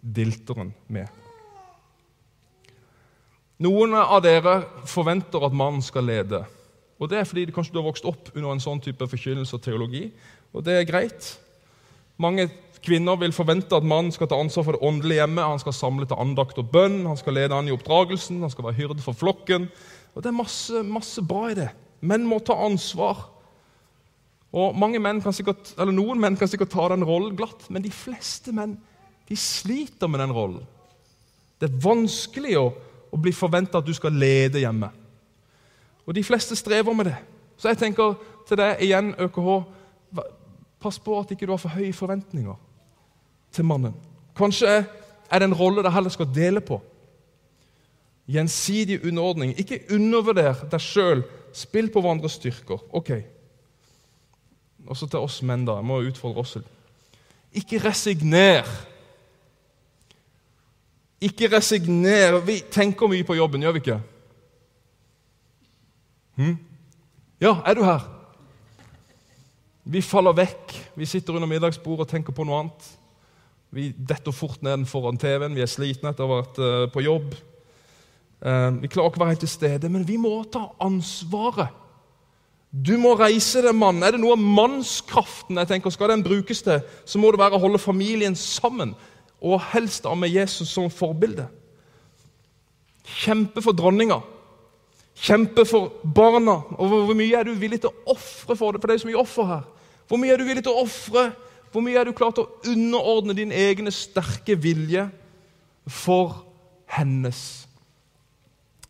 [0.00, 1.08] dilteren med?
[3.64, 4.56] Noen av dere
[4.90, 6.44] forventer at mannen skal lede.
[6.98, 9.62] Og Det er fordi kanskje du har vokst opp under en sånn type forkynnelse og
[9.62, 10.06] teologi.
[10.54, 11.34] Og det er greit.
[12.16, 12.48] Mange
[12.84, 15.46] kvinner vil forvente at mannen skal ta ansvar for det åndelige hjemmet.
[15.48, 18.68] Han skal samle til andakt og bønn, han skal lede an i oppdragelsen, han skal
[18.68, 19.68] være hyrde for flokken.
[20.14, 21.70] Og Det er masse, masse bra i det.
[22.04, 23.30] Menn må ta ansvar
[24.54, 28.76] og menn sikkert, Noen menn kan sikkert ta den rollen glatt, men de fleste menn
[29.26, 30.62] de sliter med den rollen.
[31.58, 32.68] Det er vanskelig å,
[33.10, 34.92] å bli forventa at du skal lede hjemme.
[36.06, 37.16] Og de fleste strever med det.
[37.58, 38.14] Så jeg tenker
[38.46, 39.50] til deg igjen, ØKH,
[40.84, 42.54] pass på at ikke du har for høye forventninger
[43.54, 43.94] til mannen.
[44.36, 46.80] Kanskje er det en rolle dere heller skal dele på.
[48.30, 49.54] Gjensidig underordning.
[49.60, 51.24] Ikke undervurder deg sjøl.
[51.54, 52.80] Spill på hverandres styrker.
[52.92, 53.12] Ok,
[54.86, 55.78] også til oss menn, da.
[55.78, 56.56] Jeg må utfordre oss.
[57.54, 58.68] Ikke resigner.
[61.24, 62.40] Ikke resigner.
[62.44, 64.00] Vi tenker mye på jobben, gjør vi ikke?
[66.34, 66.58] Hm?
[67.40, 68.04] Ja, er du her?
[69.84, 70.74] Vi faller vekk.
[70.96, 72.90] Vi sitter under middagsbordet og tenker på noe annet.
[73.74, 75.56] Vi detter fort ned foran TV-en.
[75.56, 77.34] Vi er slitne etter å ha vært uh, på jobb.
[78.44, 81.80] Uh, vi klarer ikke å være helt til stede, men vi må ta ansvaret
[82.74, 84.02] du må reise deg, mann.
[84.02, 87.54] Er det noe av mannskraften jeg tenker, skal den brukes til, så må det være
[87.54, 88.96] å holde familien sammen,
[89.38, 91.46] og helst av med Jesus som forbilde.
[93.22, 94.18] Kjempe for dronninga.
[95.14, 96.56] Kjempe for barna.
[96.74, 98.82] Og hvor mye er du villig til å ofre for det?
[98.82, 99.64] For det er så mye offer her.
[100.08, 101.28] Hvor mye er du villig til å ofre?
[101.74, 105.08] Hvor mye er du klar til å underordne din egne sterke vilje
[105.90, 106.44] for
[106.94, 107.40] hennes?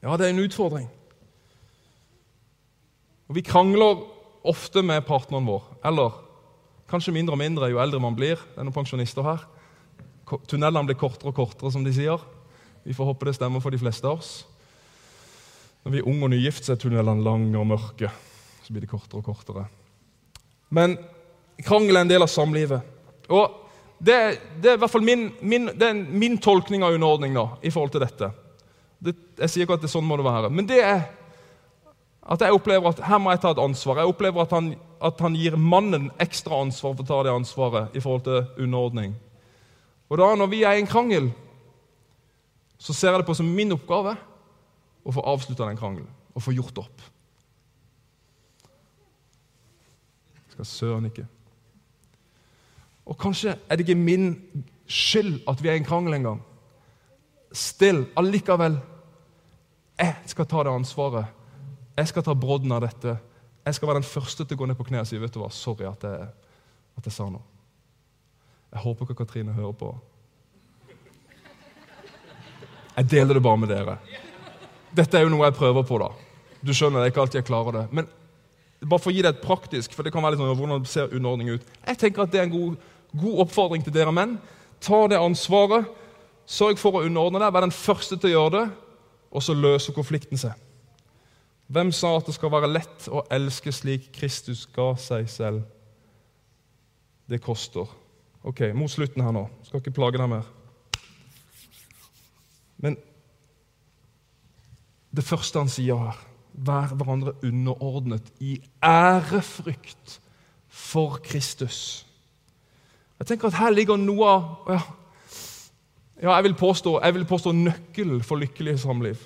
[0.02, 0.90] Ja, det er en utfordring.
[3.24, 4.02] Og Vi krangler
[4.44, 5.64] ofte med partneren vår.
[5.80, 6.12] Eller
[6.92, 8.36] kanskje mindre og mindre jo eldre man blir.
[8.36, 9.48] Det er noen pensjonister her.
[10.44, 12.20] Tunnelene blir kortere og kortere, som de sier.
[12.84, 14.44] Vi får håpe det stemmer for de fleste av oss.
[15.88, 18.12] Når vi er unge og nygift, så er tunnelene lange og mørke.
[18.60, 19.64] Så blir de kortere og kortere.
[20.68, 20.98] Men
[21.62, 22.82] krangel er en del av samlivet.
[23.30, 23.60] Og
[23.98, 24.16] det,
[24.60, 25.70] det er i hvert fall min, min,
[26.10, 28.30] min tolkning av underordning da, i forhold til dette.
[29.04, 30.50] Det, jeg sier ikke at det er sånn må det være.
[30.52, 31.04] Men det er
[32.24, 34.00] at jeg opplever at her må jeg ta et ansvar.
[34.00, 34.72] Jeg opplever at han,
[35.04, 39.12] at han gir mannen ekstra ansvar for å ta det ansvaret i forhold til underordning.
[40.08, 41.28] Og da når vi er i en krangel,
[42.80, 44.16] så ser jeg det på som min oppgave
[45.04, 47.04] å få avslutta den krangelen og få gjort opp.
[50.44, 51.26] Jeg Skal søren ikke.
[53.06, 54.34] Og kanskje er det ikke min
[54.88, 56.42] skyld at vi er i en krangel en gang.
[57.52, 58.78] Still, allikevel.
[60.00, 61.32] Jeg skal ta det ansvaret
[61.94, 63.14] jeg skal ta brodden av dette.
[63.64, 65.38] Jeg skal være den første til å gå ned på kne og si vet du
[65.40, 66.26] hva, sorry at jeg,
[66.98, 67.44] at jeg sa noe.
[68.74, 69.92] Jeg håper ikke Katrine hører på.
[72.96, 73.96] Jeg deler det bare med dere.
[74.94, 75.98] Dette er jo noe jeg prøver på.
[76.02, 76.10] da.
[76.66, 77.84] Du skjønner, det er ikke alltid jeg klarer det.
[77.94, 78.10] Men
[78.82, 81.14] bare for å gi deg et praktisk, for det kan være litt sånn, hvordan ser
[81.14, 81.72] underordning ut.
[81.86, 82.90] Jeg tenker at Det er en god,
[83.20, 84.37] god oppfordring til dere menn.
[84.83, 85.88] Ta det ansvaret.
[86.46, 87.55] Sørg for å underordne deg.
[87.55, 88.64] Vær den første til å gjøre det,
[89.35, 90.59] og så løser konflikten seg.
[91.72, 95.64] Hvem sa at det skal være lett å elske slik Kristus ga seg selv?
[97.24, 97.88] Det koster.
[98.44, 99.46] Ok, Mot slutten her nå.
[99.64, 100.44] Skal ikke plage deg mer.
[102.85, 102.98] Men
[105.14, 106.20] det første han sier her
[106.55, 110.20] Vær hverandre underordnet i ærefrykt
[110.70, 112.05] for Kristus.
[113.18, 114.81] Jeg tenker at Her ligger noe av ja,
[116.22, 119.18] ja, jeg, vil påstå, jeg påstå nøkkelen for lykkelig samliv.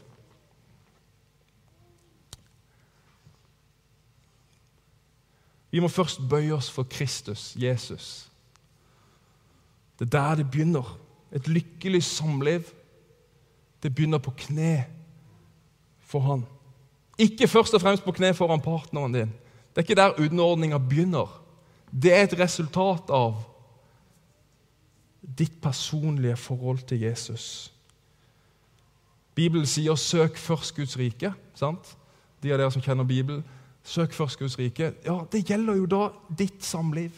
[5.70, 8.28] Vi må først bøye oss for Kristus, Jesus.
[9.98, 10.96] Det er der det begynner.
[11.32, 12.62] Et lykkelig samliv.
[13.82, 14.84] Det begynner på kne
[16.00, 16.46] for Han.
[17.18, 19.32] Ikke først og fremst på kne foran partneren din.
[19.74, 21.42] Det er ikke der underordninga begynner.
[22.02, 23.36] Det er et resultat av
[25.22, 27.72] ditt personlige forhold til Jesus.
[29.34, 31.32] Bibelen sier 'søk først Guds rike'.
[31.54, 31.96] sant?
[32.42, 33.44] De av dere som kjenner Bibelen.
[33.88, 34.92] Søk først Guds rike.
[35.04, 37.10] Ja, Det gjelder jo da ditt samliv.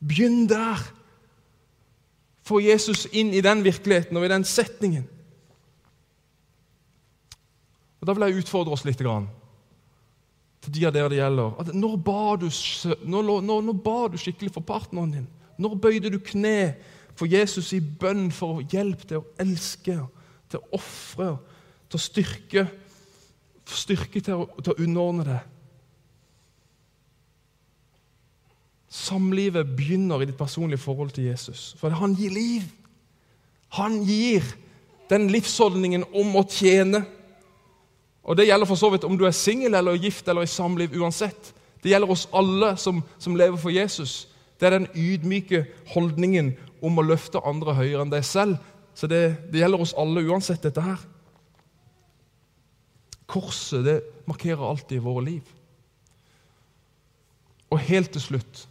[0.00, 0.80] Begynn der.
[2.42, 5.06] Få Jesus inn i den virkeligheten og i den setningen.
[8.00, 8.98] Og Da vil jeg utfordre oss litt.
[8.98, 9.28] Grann,
[10.60, 11.54] til de av dere det gjelder.
[11.60, 12.48] At når, ba du,
[13.06, 15.28] når, når, når ba du skikkelig for partneren din?
[15.58, 16.74] Når bøyde du kne
[17.16, 19.98] for Jesus i bønn for hjelp til å elske,
[20.50, 21.34] til å ofre,
[21.88, 22.66] til å styrke,
[23.68, 25.40] styrke til å, til å underordne det?
[28.92, 31.72] Samlivet begynner i ditt personlige forhold til Jesus.
[31.80, 32.66] For han gir liv.
[33.78, 34.44] Han gir
[35.08, 37.00] den livsholdningen om å tjene.
[38.22, 40.92] Og Det gjelder for så vidt om du er singel eller gift eller i samliv
[41.00, 41.54] uansett.
[41.82, 44.28] Det gjelder oss alle som, som lever for Jesus.
[44.62, 46.52] Det er den ydmyke holdningen
[46.86, 48.60] om å løfte andre høyere enn deg selv.
[48.94, 51.00] Så det, det gjelder oss alle uansett, dette her.
[53.26, 53.96] Korset det
[54.30, 55.48] markerer alltid våre liv.
[57.72, 58.68] Og helt til slutt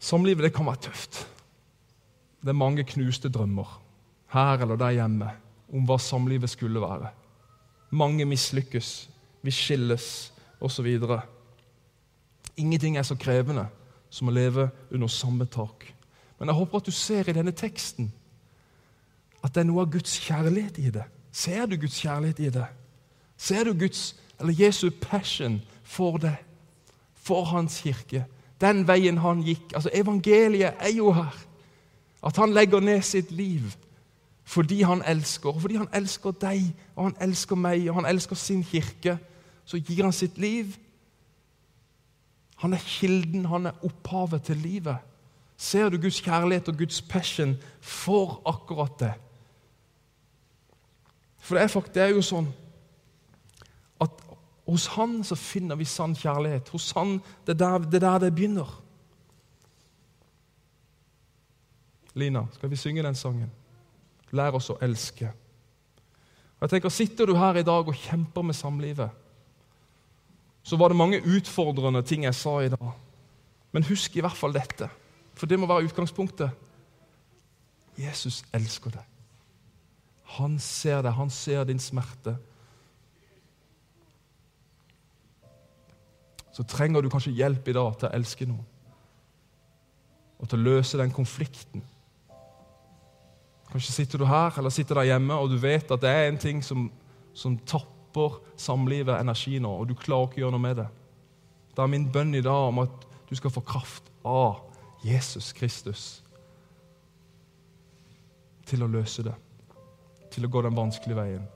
[0.00, 1.18] Samlivet det kan være tøft.
[2.40, 3.74] Det er mange knuste drømmer
[4.32, 5.28] her eller der hjemme
[5.68, 7.10] om hva samlivet skulle være.
[7.92, 9.10] Mange mislykkes,
[9.44, 10.06] vi skilles
[10.56, 10.88] osv.
[12.56, 13.66] Ingenting er så krevende
[14.10, 15.86] som å leve under samme tak.
[16.38, 18.12] Men jeg håper at du ser i denne teksten
[19.40, 21.04] at det er noe av Guds kjærlighet i det.
[21.32, 22.66] Ser du Guds kjærlighet i det?
[23.40, 26.34] Ser du Guds, eller Jesu passion for det?
[27.14, 28.24] For Hans kirke?
[28.60, 29.72] Den veien han gikk.
[29.74, 31.36] Altså Evangeliet er jo her.
[32.26, 33.72] At han legger ned sitt liv
[34.50, 35.48] fordi han elsker.
[35.48, 39.18] Og fordi han elsker deg og han elsker meg og han elsker sin kirke,
[39.64, 40.74] så gir han sitt liv
[42.60, 44.96] han er kilden, han er opphavet til livet.
[45.56, 49.12] Ser du Guds kjærlighet og Guds passion for akkurat det?
[51.40, 52.50] For det er, faktisk, det er jo sånn
[54.00, 54.22] at
[54.68, 56.68] hos Han så finner vi sann kjærlighet.
[56.68, 58.76] Hos Han, Det er der det, er der det begynner.
[62.14, 63.50] Lina, skal vi synge den sangen?
[64.30, 65.32] Lær oss å elske.
[66.60, 69.10] Og jeg tenker, Sitter du her i dag og kjemper med samlivet?
[70.62, 72.90] Så var det mange utfordrende ting jeg sa i dag.
[73.72, 74.90] Men husk i hvert fall dette,
[75.34, 76.50] for det må være utgangspunktet.
[78.00, 79.06] Jesus elsker deg.
[80.38, 82.36] Han ser deg, han ser din smerte.
[86.54, 88.66] Så trenger du kanskje hjelp i dag til å elske noen.
[90.40, 91.82] Og til å løse den konflikten.
[93.70, 96.40] Kanskje sitter du her eller sitter der hjemme og du vet at det er en
[96.40, 96.88] ting som,
[97.34, 100.88] som tapper tapper samlivet energi nå, og du klarer ikke å gjøre noe med det.
[101.74, 104.60] Det er min bønn i dag om at du skal få kraft av
[105.04, 106.22] Jesus Kristus
[108.66, 109.34] til å løse det,
[110.30, 111.46] til å gå den vanskelige veien.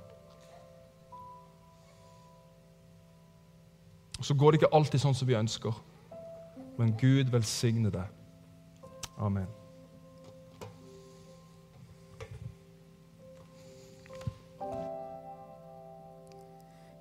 [4.22, 5.74] Så går det ikke alltid sånn som vi ønsker,
[6.78, 8.08] men Gud velsigne deg.
[9.18, 9.50] Amen.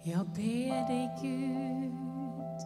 [0.05, 2.63] Jeg ber deg, Gud,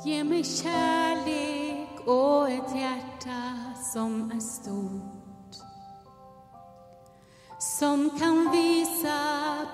[0.00, 3.40] gi meg kjærlighet og et hjerte
[3.90, 5.58] som er stort,
[7.60, 9.18] som kan vise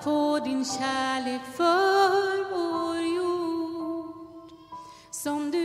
[0.03, 4.51] på din kjærlighet for vår jord,
[5.23, 5.63] som du